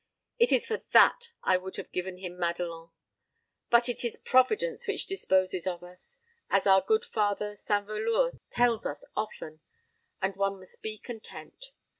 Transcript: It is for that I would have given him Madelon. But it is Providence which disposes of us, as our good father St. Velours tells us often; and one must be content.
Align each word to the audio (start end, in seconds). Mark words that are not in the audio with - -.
It 0.39 0.51
is 0.51 0.65
for 0.65 0.81
that 0.93 1.29
I 1.43 1.57
would 1.57 1.75
have 1.75 1.91
given 1.91 2.17
him 2.17 2.35
Madelon. 2.39 2.89
But 3.69 3.87
it 3.87 4.03
is 4.03 4.17
Providence 4.17 4.87
which 4.87 5.05
disposes 5.05 5.67
of 5.67 5.83
us, 5.83 6.19
as 6.49 6.65
our 6.65 6.81
good 6.81 7.05
father 7.05 7.55
St. 7.55 7.85
Velours 7.85 8.33
tells 8.49 8.83
us 8.87 9.05
often; 9.15 9.59
and 10.19 10.35
one 10.35 10.57
must 10.57 10.81
be 10.81 10.97
content. 10.97 11.67